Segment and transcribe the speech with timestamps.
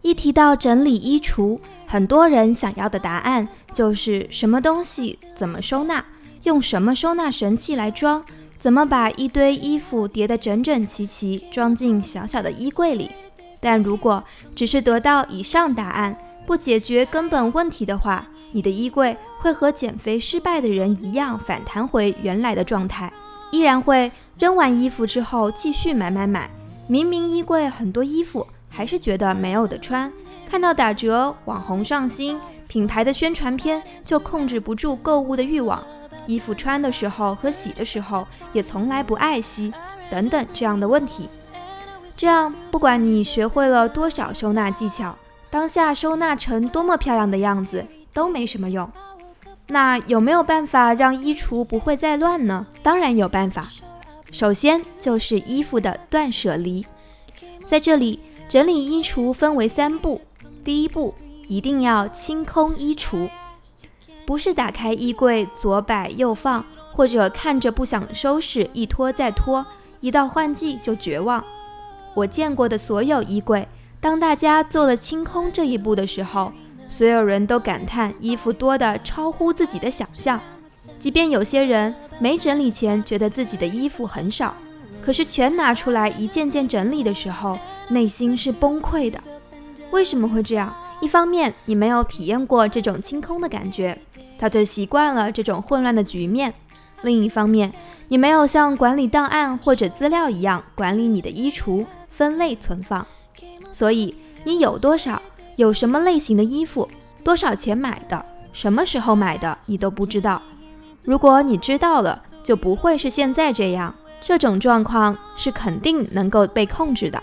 [0.00, 6.02] 一提到整理衣橱，很多人想要的答案就是什么东西怎么收纳，
[6.44, 8.24] 用什么收纳神器来装，
[8.58, 13.10] 怎么把一堆衣服叠得整整齐齐，装进小小的衣柜里。
[13.60, 14.24] 但如果
[14.56, 16.16] 只是得到以上答案，
[16.46, 23.12] 不解决根本问题的话，你的衣柜会和减肥失败的人一样，反弹回原来的状态，
[23.50, 26.48] 依然会扔完衣服之后继续买买买。
[26.86, 30.12] 明明衣柜很多衣服，还是觉得没有的穿。
[30.48, 35.82] 看到打折、网红上新、品牌的宣传片，就控制不住购物的欲望。
[36.26, 39.72] 衣服穿的时候和洗的时候，也从来不爱惜，
[40.10, 41.28] 等等这样的问题。
[42.16, 45.16] 这样，不管你学会了多少收纳技巧，
[45.50, 48.90] 当下收纳成多么漂亮的样子，都没什么用。
[49.68, 52.66] 那有没有办法让衣橱不会再乱呢？
[52.82, 53.68] 当然有办法。
[54.30, 56.84] 首先就是衣服的断舍离。
[57.64, 60.20] 在这里，整理衣橱分为三步。
[60.64, 61.14] 第一步，
[61.48, 63.28] 一定要清空衣橱，
[64.26, 69.64] 不是打开衣柜左摆右放，或者看着不想收拾，一拖再拖，
[70.00, 71.42] 一到换季就绝望。
[72.14, 73.66] 我见过的所有衣柜，
[74.00, 76.52] 当大家做了清空这一步的时候，
[76.92, 80.38] 所有人都感叹衣服多的超乎自己的想象。
[80.98, 84.54] 即便有些人没整理前觉得自己的衣服很少，
[85.02, 89.18] 可是全拿出来一件件整理的时候，内心是崩溃的。
[89.90, 90.76] 为什么会这样？
[91.00, 93.98] 一方面你没有体验过这种清空的感觉，
[94.38, 96.52] 早就习惯了这种混乱的局面；
[97.00, 97.72] 另一方面，
[98.08, 101.86] 你没有像管理档案或者资料一样管理你的衣橱。
[102.10, 103.06] 分类存放，
[103.72, 105.20] 所以你有多少，
[105.56, 106.88] 有什么类型的衣服，
[107.22, 110.40] 多少钱买的，什么时候买的，你都不知道。
[111.04, 113.94] 如果你知道了，就不会是现在这样。
[114.22, 117.22] 这种状况是肯定能够被控制的。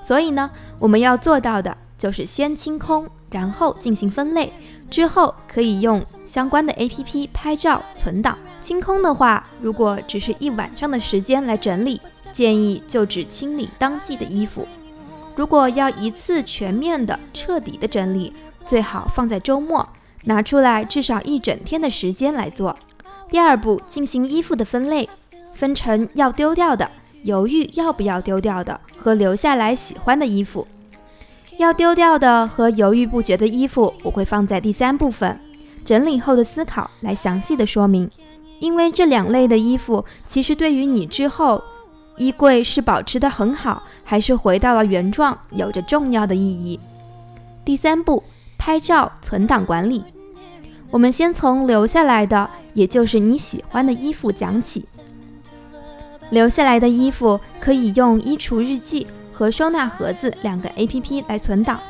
[0.00, 4.52] 所以呢，我们要做到的就是先清空，然后进行分类，
[4.90, 8.38] 之后可以用相关的 APP 拍照存档。
[8.60, 12.00] 清空的话，如果只是一晚上的时间来整理。
[12.32, 14.66] 建议就只清理当季的衣服。
[15.34, 18.32] 如果要一次全面的、彻底的整理，
[18.66, 19.88] 最好放在周末，
[20.24, 22.76] 拿出来至少一整天的时间来做。
[23.30, 25.08] 第二步，进行衣服的分类，
[25.54, 26.90] 分成要丢掉的、
[27.22, 30.68] 犹豫要不要丢掉的和留下来喜欢的衣服。
[31.56, 35.40] 要丢掉的和犹豫不决的衣服，我会放在第三部分，
[35.82, 38.10] 整理后的思考来详细的说明。
[38.58, 41.62] 因为这两类的衣服，其实对于你之后。
[42.16, 46.78] 衣柜是保持得很好，还是回到了原状，有着重要的意义。
[47.64, 48.22] 第三步，
[48.58, 50.04] 拍照存档管理。
[50.90, 54.84] 我们先从留下来的，也就是你喜欢的衣服讲起。
[56.30, 61.80] 留下来的衣服可以用衣橱日记和收纳盒子两个 APP 来存档。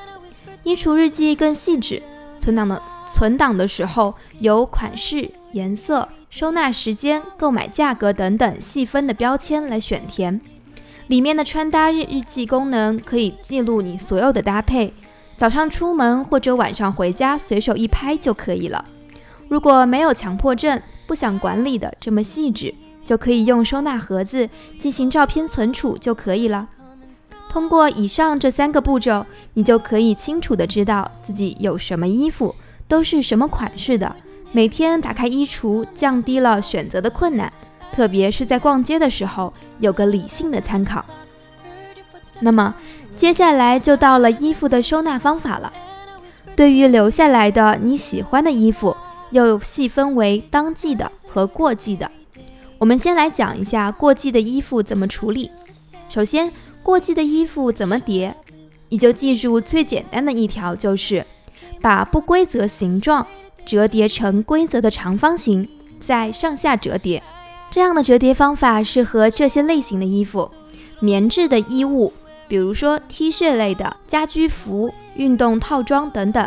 [0.62, 2.00] 衣橱日记更细致，
[2.39, 6.09] 存档的存档的时候有款式、颜色。
[6.32, 10.41] 收纳时间、购买价格等等细分的标签来选填，
[11.09, 14.94] 里面的穿搭日日记功能可以记录你所有的搭配，
[15.37, 18.82] 早上出门或者晚上回家随手一拍就可以了。
[19.50, 24.48] 如果没有强迫症，不想管理的这么细致，就可以用收纳盒子
[24.81, 26.66] 进行照片存储就可以了。
[27.50, 32.54] 通过以上这三个步骤，你就可以清楚的知道自己有什么衣服，
[32.88, 34.16] 都是什么款式的。
[34.54, 37.50] 每天打开衣橱，降低了选择的困难，
[37.90, 41.02] 特别是在逛街的时候，有个理性的参考。
[42.40, 42.74] 那么，
[43.16, 45.72] 接下来就到了衣服的收纳方法了。
[46.54, 48.94] 对于留下来的你喜欢的衣服，
[49.30, 52.10] 又细分为当季的和过季的。
[52.76, 55.50] 我们先来讲一下过季的衣服怎么处理。
[56.10, 56.52] 首先，
[56.82, 58.36] 过季的衣服怎么叠？
[58.91, 61.24] 你就记住最简单的一条，就是
[61.80, 63.26] 把不规则形状。
[63.64, 65.68] 折叠成规则的长方形，
[66.00, 67.22] 再上下折叠。
[67.70, 70.50] 这样的折叠方法适合这些类型的衣服：
[71.00, 72.12] 棉质的衣物，
[72.47, 76.47] 比如说 T 恤类的、家居服、运动套装等等；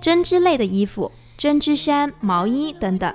[0.00, 3.12] 针织类的衣服，针织衫、毛衣等等；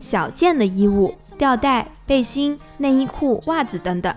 [0.00, 4.14] 小件的衣物，吊带、背心、内衣裤、袜子等等；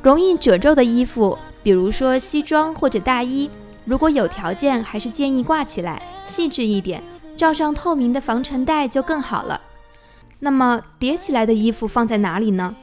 [0.00, 3.50] 容易褶皱的衣服，比如说西装或者大衣，
[3.84, 7.02] 如果有条件，还是建议挂起来，细致一点。
[7.38, 9.60] 罩上透明的防尘袋就更好了。
[10.40, 12.74] 那么叠起来的衣服放在哪里呢？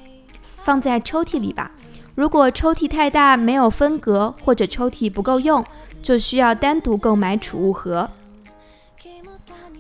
[0.63, 1.71] 放在抽屉里吧。
[2.15, 5.63] 如果抽屉太大没有分隔，或者抽屉不够用，
[6.01, 8.09] 就需要单独购买储物盒。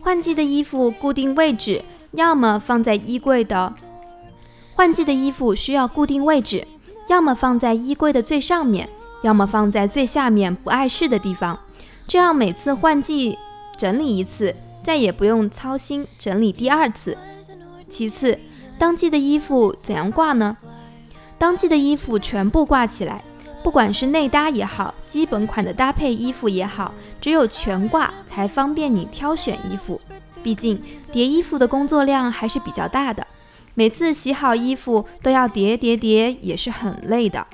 [0.01, 1.81] 换季的衣服固定位置，
[2.11, 3.73] 要么放在衣柜的
[4.75, 6.67] 换季的衣服需要固定位置，
[7.07, 8.89] 要么放在衣柜的最上面，
[9.23, 11.57] 要么放在最下面不碍事的地方。
[12.07, 13.37] 这样每次换季
[13.77, 14.55] 整理一次，
[14.85, 17.17] 再也不用操心整理第二次。
[17.89, 18.37] 其次，
[18.77, 20.55] 当季的衣服怎样挂呢？
[21.39, 23.19] 当季的衣服全部挂起来，
[23.63, 29.99] 不管是内搭也好，基本款的搭配衣服也好，只有全挂才方便你挑选衣服。
[30.43, 30.79] 毕竟
[31.11, 33.25] 叠衣服的工作量还是比较大的，
[33.73, 37.47] 每次洗好衣服都要叠叠叠，也是很累的。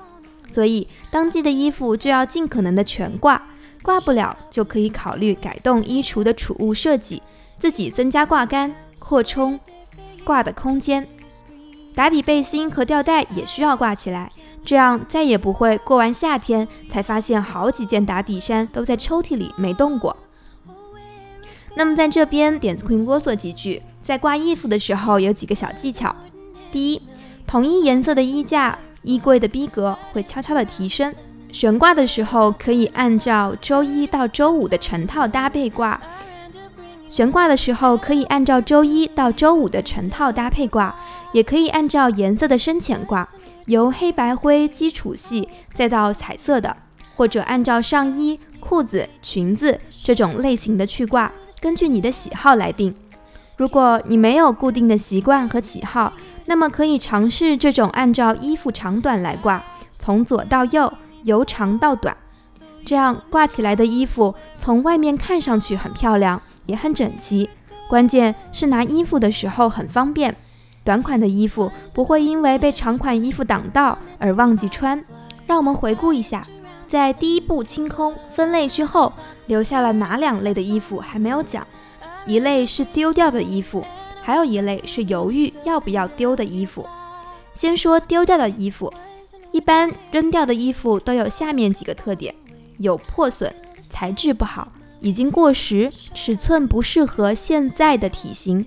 [0.48, 3.42] 所以当季的衣服就要尽可能的全挂，
[3.83, 7.22] 挂不了就可以考虑改动衣橱的储物设计，
[7.60, 9.60] 自己增加挂杆，扩充
[10.24, 11.07] 挂的空间。
[11.94, 14.31] 打底背心和吊带也需要挂起来，
[14.63, 20.16] 这样再也不会过完夏天才发现好几件打底衫都在抽屉里没动过。
[21.75, 26.16] 那么在这边点子 Queen 啰嗦几句，在挂衣服的时候有几个小技巧。
[26.72, 27.01] 第一，
[27.45, 31.13] 同一颜色的衣架，衣柜的逼格会悄悄的提升。
[31.51, 36.00] 悬挂的时候可以按照周一到周五的成套搭配挂。
[37.07, 40.95] 悬挂的时候可以按照周一到周五的成套搭配挂，
[41.33, 43.27] 也可以按照颜色的深浅挂，
[43.65, 46.75] 由黑白灰基础系再到彩色的，
[47.18, 52.95] 或者按照上衣、裤子、裙子这种类型的去挂，根据你的喜好来定。
[53.57, 56.13] 如果你没有固定的习惯和喜好，
[56.45, 59.62] 那么可以尝试这种按照衣服长短来挂，
[59.92, 60.92] 从左到右，
[61.23, 62.15] 由长到短，
[62.85, 66.41] 这样挂起来的衣服从外面看上去很漂亮。
[66.68, 67.50] 也很整齐，
[67.89, 70.33] 关键是拿衣服的时候很方便。
[70.83, 75.03] 短款的衣服不会因为被长款衣服挡到而忘记穿。
[75.47, 76.45] 让我们回顾一下，
[76.88, 79.12] 在第一步清空分类之后，
[79.47, 81.65] 留下了哪两类的衣服还没有讲？
[82.27, 83.83] 一类是丢掉的衣服，
[84.21, 86.88] 还有一类是犹豫要不要丢的衣服。
[87.53, 88.94] 先说丢掉的衣服，
[89.51, 92.33] 一般扔掉的衣服都有下面几个特点：
[92.77, 94.71] 有破损，材质不好。
[95.01, 98.65] 已经过时，尺寸不适合现在的体型，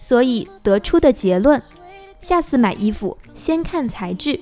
[0.00, 1.60] 所以得出的结论：
[2.20, 4.38] 下次买衣服先看材质，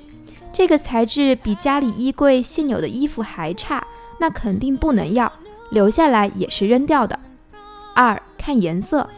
[0.52, 3.87] 这个材质比家里衣柜现有的衣服还差，
[4.19, 5.32] 那肯定不能要，
[5.70, 7.19] 留下来也是扔掉的。
[7.94, 9.08] 二看颜色，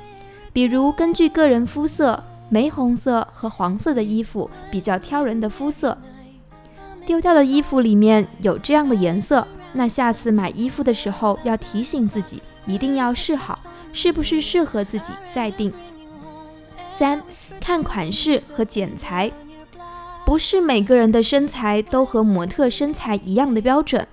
[0.53, 5.97] 比如根据个人肤色，玫红色和黄色的衣服比较挑人的肤色，
[7.07, 9.47] 丢掉的衣服里面有这样的颜色。
[9.73, 13.59] 那下次买衣服的时候要提醒自己，一定要试好，
[13.93, 15.73] 是不是适合自己再定。
[16.89, 17.23] 三
[17.61, 19.31] 看款式和剪裁，
[20.25, 24.07] 不是每个人的身材都和模特身材一样的标准。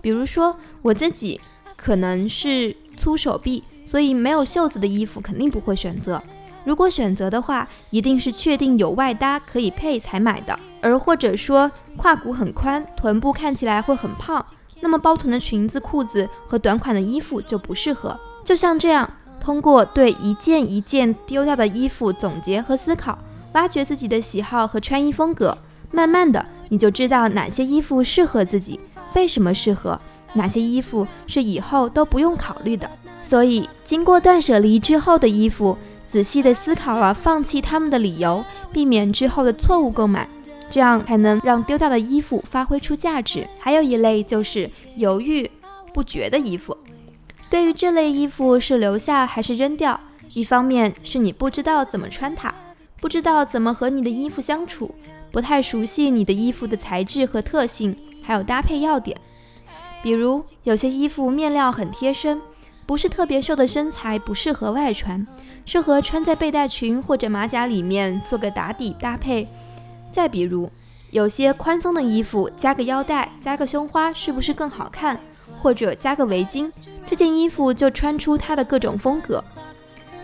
[0.00, 1.38] 比如说我自己
[1.76, 6.22] 可能是粗手臂，所以没有袖子的衣服肯定不会选择。
[6.64, 10.58] 如果选择的话，一定是确定有外搭可以配才买的。
[10.82, 14.44] 而或者说胯骨很宽，臀部看起来会很胖。
[14.80, 18.18] 那么包臀的裙子、裤子和短款的衣服就不适合。
[18.44, 23.18] 就像这样，通过对一件一件丢掉的衣服总结和思考，
[23.52, 25.56] 挖掘自己的喜好和穿衣风格，
[25.90, 28.80] 慢慢的你就知道哪些衣服适合自己，
[29.14, 30.00] 为什么适合，
[30.32, 32.88] 哪些衣服是以后都不用考虑的。
[33.20, 35.76] 所以，经过断舍离之后的衣服，
[36.10, 40.28] 仔细地思考了放弃他们的理由，避免之后的错误购买。
[40.68, 43.46] 这样才能让丢掉的衣服发挥出价值。
[43.60, 45.48] 还有一类就是犹豫
[45.94, 46.76] 不决的衣服。
[47.48, 50.00] 对于这类衣服是留下还是扔掉，
[50.34, 52.52] 一方面是你不知道怎么穿它，
[53.00, 54.92] 不知道怎么和你的衣服相处，
[55.30, 59.16] 不太熟悉你的衣服的材质和特性，还有搭配要点。
[60.02, 62.40] 比如有些衣服面料很贴身，
[62.84, 65.24] 不是特别瘦的身材不适合外穿，
[65.64, 69.46] 适合穿在背带裙或者马甲里面做个打底搭配。
[70.12, 70.70] 再比如，
[71.10, 75.18] 有些宽松的衣服加个腰带、加个胸花，是不是更好看？
[75.58, 76.70] 或者加个围巾，
[77.06, 79.44] 这件衣服就穿出它的各种风格。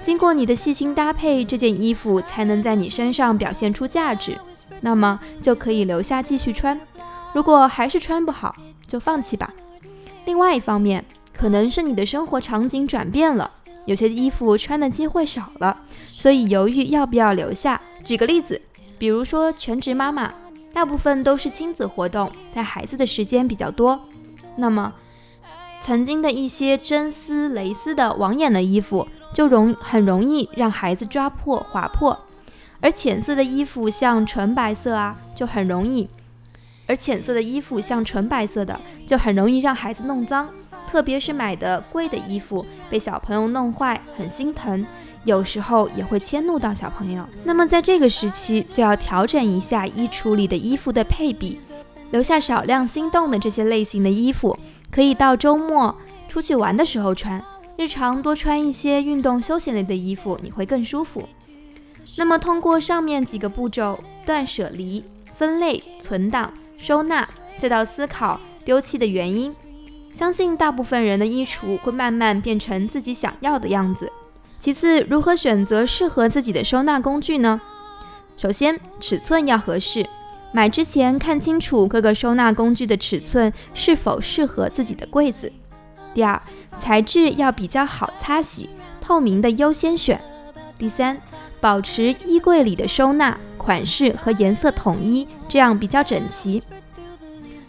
[0.02, 4.38] 经过你的细心搭配，这件衣服才能在你身上表现出价值。
[4.80, 6.80] 那么就可以留下继续穿。
[7.32, 8.54] 如果还是穿不好，
[8.86, 9.52] 就放弃吧。
[10.24, 11.04] 另外一方面，
[11.36, 13.50] 可能是你的生活场景转变了，
[13.86, 17.80] 有些衣服穿的机会少了，所以犹豫要不要留下。
[18.04, 18.60] 举个例子。
[18.98, 20.32] 比如说，全职妈妈
[20.72, 24.00] 大部分都是亲子活动，带孩子的时间比较多。
[24.56, 24.94] 那么，
[25.82, 32.18] 曾经的一些真丝、蕾丝的网眼的衣服，就容很容易让孩子抓破、划破。
[32.80, 36.08] 而浅色的衣服，像纯白色啊，就很容易。
[36.86, 40.48] 而浅色的衣服，像纯白色的，就很容易让孩子弄脏。
[40.86, 44.86] 特别是买的贵的衣服，被小朋友弄坏，很心疼。
[45.24, 47.26] 有时候也会迁怒到小朋友。
[47.42, 51.58] 那么在这个时期，就要调整一下衣橱里的衣服的配比，
[52.12, 54.56] 留下少量心动的这些类型的衣服，
[54.90, 55.96] 可以到周末
[56.28, 57.42] 出去玩的时候穿。
[57.76, 61.28] 日常多穿一些运动休闲类的衣服，你会更舒服。
[62.16, 67.28] 那么通过上面几个步骤，断舍离、分类、存档、收纳，
[67.58, 69.54] 再到思考丢弃的原因，
[70.16, 74.10] 相信大部分人的衣橱会慢慢变成自己想要的样子。
[74.58, 77.60] 其次，如何选择适合自己的收纳工具呢？
[78.34, 80.08] 首先，尺寸要合适，
[80.52, 85.52] 买之前看清楚各个收纳工具的尺寸是否适合自己的柜子。
[86.14, 86.40] 第二，
[86.80, 88.70] 材质要比较好擦洗，
[89.02, 90.18] 透明的优先选。
[90.78, 91.20] 第三，
[91.60, 96.62] 保持衣柜里的收纳款式和颜色统一，这样比较整齐。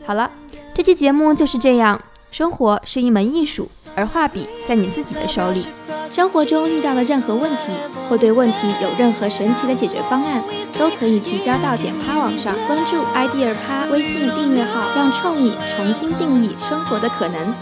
[0.06, 0.32] 好了，
[0.74, 2.02] 这期节目就是这样。
[2.30, 5.66] 生活是一门艺术，而画笔在你自己的手里。
[6.10, 7.72] 生活中遇到了任何问题，
[8.08, 10.44] 或对问题有任何神奇的解决方案，
[10.78, 17.54] 都可以提交到点趴网上，关注 idea 趴微信订阅号，让创意重新定义生活的可能。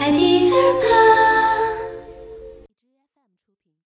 [0.00, 0.50] idea